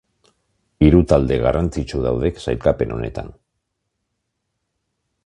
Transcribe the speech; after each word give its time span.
Hiru 0.85 1.01
talde 1.11 1.37
garrantzitsu 1.43 2.01
daude 2.07 2.33
sailkapen 2.45 2.97
honetan. 2.97 3.33